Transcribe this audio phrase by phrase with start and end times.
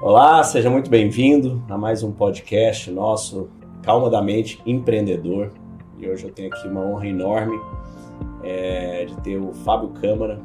[0.00, 3.50] Olá, seja muito bem-vindo a mais um podcast nosso,
[3.82, 5.50] Calma da Mente Empreendedor.
[5.98, 7.58] E hoje eu tenho aqui uma honra enorme
[8.44, 10.40] é, de ter o Fábio Câmara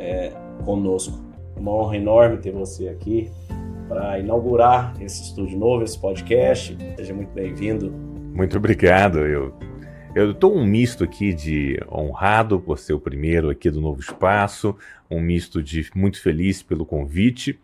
[0.00, 0.32] é,
[0.64, 1.16] conosco.
[1.56, 3.30] Uma honra enorme ter você aqui
[3.88, 6.76] para inaugurar esse estúdio novo, esse podcast.
[6.96, 7.92] Seja muito bem-vindo.
[8.34, 9.20] Muito obrigado.
[9.20, 9.54] Eu
[10.12, 14.74] eu estou um misto aqui de honrado por ser o primeiro aqui do novo espaço,
[15.08, 17.60] um misto de muito feliz pelo convite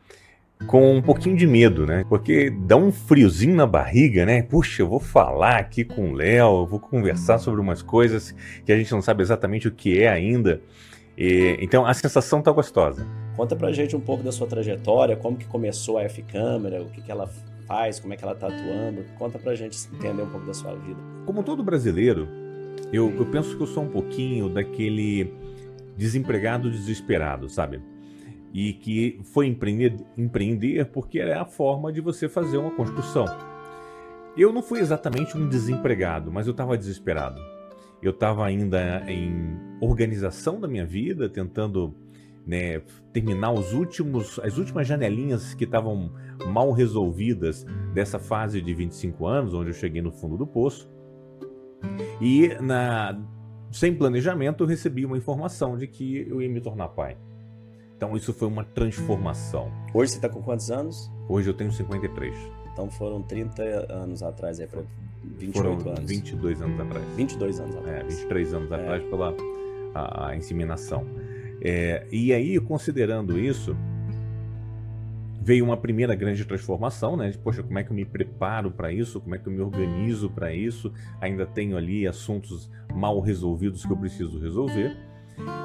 [0.66, 2.05] com um pouquinho de medo, né?
[2.09, 4.43] Porque dá um friozinho na barriga, né?
[4.43, 8.72] Puxa, eu vou falar aqui com o Léo, eu vou conversar sobre umas coisas que
[8.72, 10.61] a gente não sabe exatamente o que é ainda.
[11.17, 13.07] E, então a sensação tá gostosa.
[13.36, 17.03] Conta pra gente um pouco da sua trajetória, como que começou a F-Câmera, o que,
[17.03, 17.29] que ela
[17.67, 19.04] faz, como é que ela tá atuando.
[19.18, 21.00] Conta pra gente entender um pouco da sua vida.
[21.26, 22.29] Como todo brasileiro,
[22.93, 25.32] eu, eu penso que eu sou um pouquinho daquele
[25.96, 27.81] desempregado desesperado, sabe?
[28.54, 33.27] E que foi empreender, porque era a forma de você fazer uma construção.
[34.36, 37.41] Eu não fui exatamente um desempregado, mas eu estava desesperado.
[38.01, 41.97] Eu estava ainda em organização da minha vida, tentando
[42.47, 42.81] né,
[43.12, 46.12] terminar os últimos, as últimas janelinhas que estavam
[46.47, 50.89] mal resolvidas dessa fase de 25 anos, onde eu cheguei no fundo do poço.
[52.21, 53.21] E na,
[53.73, 57.17] sem planejamento eu recebi uma informação de que eu ia me tornar pai.
[57.97, 59.70] Então isso foi uma transformação.
[59.92, 61.11] Hoje você está com quantos anos?
[61.28, 62.34] Hoje eu tenho 53.
[62.73, 64.83] Então foram 30 anos atrás, é para
[65.39, 66.11] 28 foram anos.
[66.11, 67.06] 22 anos atrás.
[67.17, 67.98] 22 anos atrás.
[67.98, 68.75] É, 23 anos é.
[68.75, 69.34] atrás pela
[69.95, 71.06] a, a inseminação.
[71.61, 73.77] É, e aí, considerando isso,
[75.41, 77.31] veio uma primeira grande transformação, né?
[77.31, 79.20] De, poxa, como é que eu me preparo para isso?
[79.20, 80.92] Como é que eu me organizo para isso?
[81.20, 84.97] Ainda tenho ali assuntos mal resolvidos que eu preciso resolver.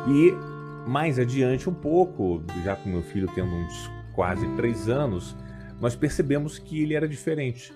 [0.07, 0.58] E
[0.89, 5.37] mais adiante um pouco, já com meu filho tendo uns quase três anos,
[5.79, 7.71] nós percebemos que ele era diferente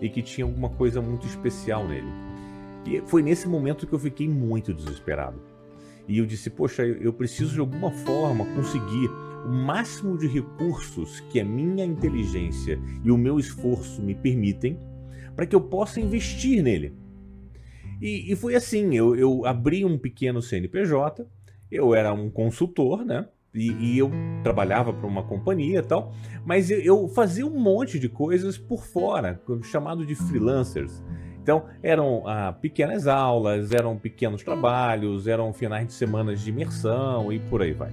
[0.00, 2.06] e que tinha alguma coisa muito especial nele.
[2.86, 5.42] E foi nesse momento que eu fiquei muito desesperado.
[6.06, 9.10] E eu disse: Poxa, eu preciso de alguma forma conseguir
[9.44, 14.78] o máximo de recursos que a minha inteligência e o meu esforço me permitem
[15.34, 16.94] para que eu possa investir nele.
[18.00, 21.26] E, e foi assim: eu, eu abri um pequeno CNPJ
[21.72, 23.26] eu era um consultor, né?
[23.54, 24.10] E, e eu
[24.42, 28.84] trabalhava para uma companhia e tal, mas eu, eu fazia um monte de coisas por
[28.84, 31.02] fora, chamado de freelancers.
[31.42, 37.40] Então, eram ah, pequenas aulas, eram pequenos trabalhos, eram finais de semana de imersão e
[37.40, 37.92] por aí vai.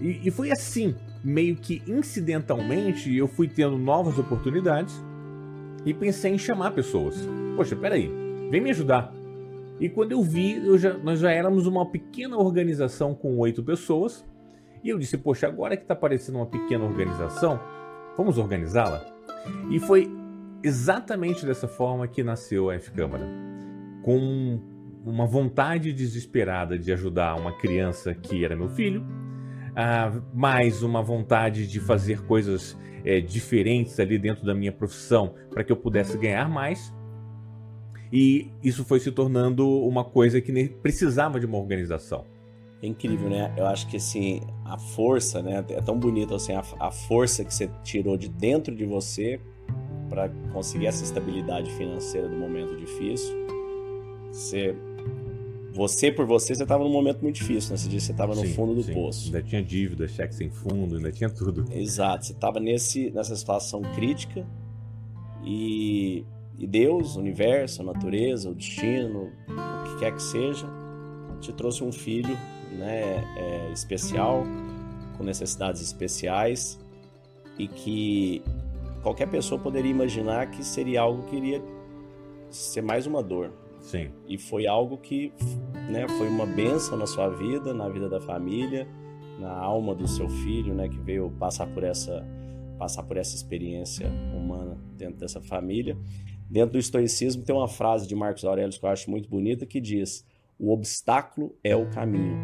[0.00, 4.94] E, e, foi assim, meio que incidentalmente, eu fui tendo novas oportunidades
[5.86, 7.16] e pensei em chamar pessoas.
[7.56, 8.10] Poxa, peraí,
[8.50, 9.12] vem me ajudar.
[9.80, 14.24] E quando eu vi, eu já, nós já éramos uma pequena organização com oito pessoas.
[14.82, 17.58] E eu disse, poxa, agora que está parecendo uma pequena organização,
[18.16, 19.04] vamos organizá-la?
[19.70, 20.10] E foi
[20.62, 23.26] exatamente dessa forma que nasceu a F-Câmara.
[24.02, 24.60] Com
[25.04, 29.04] uma vontade desesperada de ajudar uma criança que era meu filho,
[29.74, 35.62] ah, mais uma vontade de fazer coisas é, diferentes ali dentro da minha profissão para
[35.64, 36.94] que eu pudesse ganhar mais
[38.16, 42.24] e isso foi se tornando uma coisa que precisava de uma organização.
[42.80, 43.52] É incrível, né?
[43.56, 45.64] Eu acho que assim, a força, né?
[45.70, 49.40] É tão bonito assim, a, a força que você tirou de dentro de você
[50.08, 53.34] para conseguir essa estabilidade financeira do momento difícil.
[54.30, 54.76] Você,
[55.72, 57.76] você por você, você estava num momento muito difícil, né?
[57.78, 58.94] Você disse que você estava no fundo do sim.
[58.94, 59.26] poço.
[59.26, 61.64] Ainda tinha dívida, cheque sem fundo, ainda tinha tudo.
[61.72, 64.46] Exato, você estava nessa situação crítica
[65.44, 66.24] e
[66.58, 70.66] e Deus, o universo, a natureza, o destino, o que quer que seja,
[71.40, 72.36] te trouxe um filho
[72.72, 74.44] né, é, especial,
[75.16, 76.78] com necessidades especiais
[77.58, 78.42] e que
[79.02, 81.62] qualquer pessoa poderia imaginar que seria algo que iria
[82.50, 83.52] ser mais uma dor.
[83.80, 84.10] Sim.
[84.26, 85.32] E foi algo que
[85.90, 88.88] né, foi uma benção na sua vida, na vida da família,
[89.38, 92.26] na alma do seu filho, né, que veio passar por essa
[92.78, 95.96] passar por essa experiência humana dentro dessa família.
[96.48, 99.80] Dentro do estoicismo tem uma frase de Marcos Aurelius que eu acho muito bonita que
[99.80, 100.26] diz:
[100.58, 102.38] "O obstáculo é o caminho".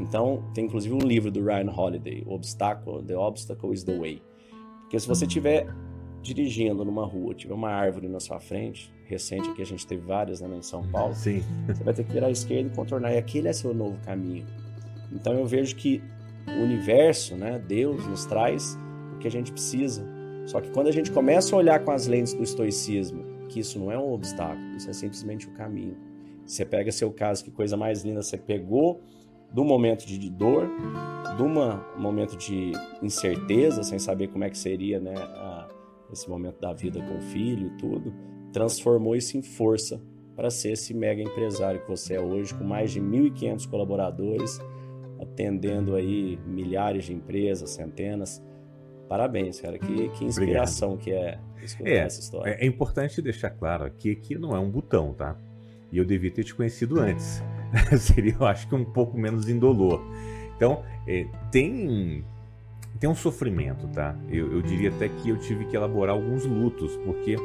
[0.00, 4.22] Então, tem inclusive um livro do Ryan Holiday, O Obstáculo, The Obstacle is the Way.
[4.80, 5.66] Porque se você estiver
[6.22, 10.40] dirigindo numa rua, tiver uma árvore na sua frente, recente aqui a gente teve várias
[10.40, 11.42] né, em São Paulo, Sim.
[11.66, 14.46] você vai ter que virar à esquerda e contornar, e aquele é seu novo caminho.
[15.10, 16.02] Então eu vejo que
[16.46, 18.78] o universo, né, Deus nos traz
[19.14, 20.06] o que a gente precisa
[20.46, 23.78] só que quando a gente começa a olhar com as lentes do estoicismo, que isso
[23.78, 25.96] não é um obstáculo, isso é simplesmente o caminho.
[26.44, 29.00] Você pega seu caso, que coisa mais linda, você pegou
[29.52, 30.68] do momento de dor,
[31.36, 31.46] do
[32.00, 32.72] momento de
[33.02, 35.68] incerteza, sem saber como é que seria né, a,
[36.12, 38.12] esse momento da vida com o filho e tudo,
[38.52, 40.00] transformou isso em força
[40.34, 44.58] para ser esse mega empresário que você é hoje, com mais de 1.500 colaboradores,
[45.20, 48.42] atendendo aí milhares de empresas, centenas.
[49.12, 49.78] Parabéns, cara.
[49.78, 51.04] Que, que inspiração Obrigado.
[51.04, 52.50] que é escutar é, essa história.
[52.52, 55.36] É, é importante deixar claro aqui que não é um botão, tá?
[55.92, 57.42] E eu devia ter te conhecido antes.
[58.00, 60.02] Seria, eu acho que um pouco menos indolor.
[60.56, 62.24] Então, é, tem
[62.98, 64.16] tem um sofrimento, tá?
[64.30, 67.36] Eu, eu, diria até que eu tive que elaborar alguns lutos, porque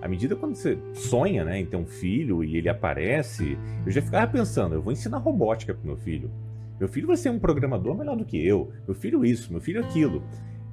[0.00, 4.02] à medida quando você sonha, né, em ter um filho e ele aparece, eu já
[4.02, 6.32] ficava pensando, eu vou ensinar robótica pro meu filho.
[6.80, 8.72] Meu filho vai ser um programador melhor do que eu.
[8.88, 10.20] Meu filho isso, meu filho aquilo.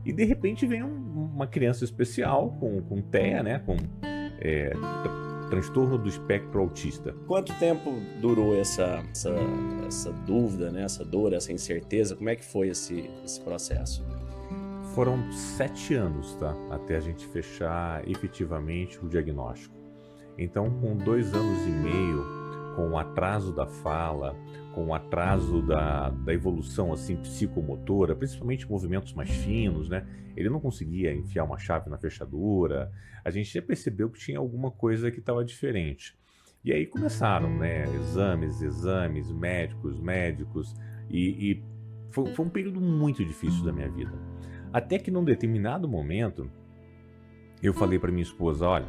[0.05, 3.75] E de repente vem um, uma criança especial com, com TEA, né, com
[4.39, 4.71] é,
[5.49, 7.13] transtorno do espectro autista.
[7.27, 7.91] Quanto tempo
[8.21, 9.35] durou essa, essa,
[9.87, 10.83] essa dúvida, né?
[10.83, 12.15] essa dor, essa incerteza?
[12.15, 14.05] Como é que foi esse, esse processo?
[14.93, 16.55] Foram sete anos, tá?
[16.69, 19.75] Até a gente fechar efetivamente o diagnóstico.
[20.37, 22.38] Então, com dois anos e meio,
[22.79, 24.33] com o atraso da fala,
[24.73, 30.07] com o atraso da, da evolução assim psicomotora, principalmente movimentos mais finos, né?
[30.33, 32.89] Ele não conseguia enfiar uma chave na fechadura.
[33.25, 36.17] A gente já percebeu que tinha alguma coisa que estava diferente.
[36.63, 37.83] E aí começaram, né?
[37.95, 40.73] Exames, exames, médicos, médicos,
[41.09, 41.63] e, e
[42.11, 44.13] foi, foi um período muito difícil da minha vida.
[44.71, 46.49] Até que num determinado momento
[47.61, 48.87] eu falei para minha esposa, olha,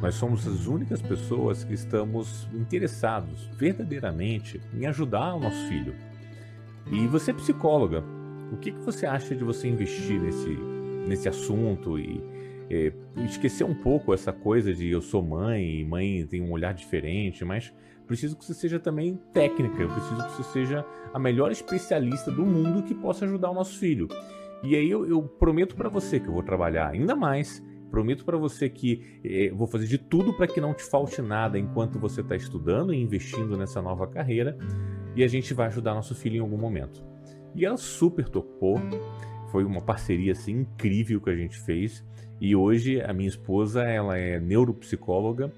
[0.00, 5.94] nós somos as únicas pessoas que estamos interessados verdadeiramente em ajudar o nosso filho.
[6.90, 8.04] E você é psicóloga,
[8.52, 10.50] o que, que você acha de você investir nesse,
[11.08, 12.22] nesse assunto e
[12.70, 12.92] é,
[13.24, 17.44] esquecer um pouco essa coisa de eu sou mãe e mãe tem um olhar diferente,
[17.44, 17.72] mas
[18.06, 22.44] preciso que você seja também técnica, eu preciso que você seja a melhor especialista do
[22.44, 24.08] mundo que possa ajudar o nosso filho.
[24.62, 28.36] E aí eu, eu prometo para você que eu vou trabalhar ainda mais Prometo para
[28.36, 32.20] você que eh, vou fazer de tudo para que não te falte nada enquanto você
[32.20, 34.56] está estudando e investindo nessa nova carreira
[35.14, 37.04] e a gente vai ajudar nosso filho em algum momento.
[37.54, 38.76] E ela super topou,
[39.50, 42.04] foi uma parceria assim incrível que a gente fez
[42.40, 45.50] e hoje a minha esposa ela é neuropsicóloga,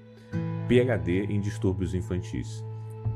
[0.67, 2.63] PhD em distúrbios infantis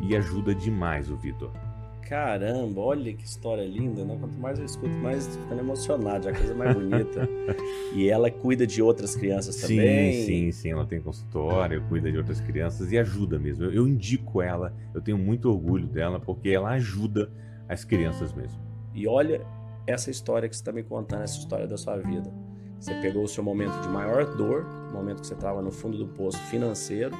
[0.02, 1.73] e ajuda demais o Vitor.
[2.08, 4.18] Caramba, olha que história linda, né?
[4.20, 7.28] Quanto mais eu escuto, mais ficando emocionado, é a coisa mais bonita.
[7.96, 10.14] e ela cuida de outras crianças sim, também.
[10.14, 10.72] Sim, sim, sim.
[10.72, 13.66] Ela tem consultório, cuida de outras crianças e ajuda mesmo.
[13.66, 17.32] Eu, eu indico ela, eu tenho muito orgulho dela, porque ela ajuda
[17.68, 18.60] as crianças mesmo.
[18.94, 19.42] E olha
[19.88, 22.32] essa história que você está me contando, essa história da sua vida.
[22.80, 26.08] Você pegou o seu momento de maior dor, momento que você estava no fundo do
[26.08, 27.16] poço financeiro,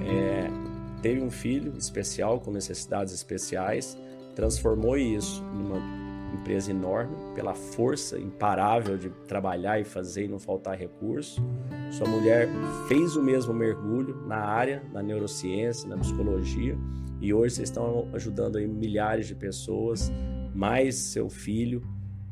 [0.00, 0.48] é,
[1.00, 3.96] teve um filho especial com necessidades especiais,
[4.34, 5.78] transformou isso numa
[6.34, 11.42] empresa enorme pela força imparável de trabalhar e fazer e não faltar recurso.
[11.90, 12.48] Sua mulher
[12.88, 16.78] fez o mesmo mergulho na área, na neurociência, na psicologia,
[17.20, 20.10] e hoje vocês estão ajudando aí milhares de pessoas,
[20.54, 21.82] mais seu filho,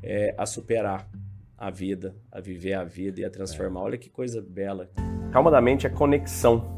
[0.03, 1.09] é, a superar
[1.57, 3.81] a vida, a viver a vida e a transformar.
[3.81, 4.89] Olha que coisa bela.
[5.33, 6.78] Calma da mente é conexão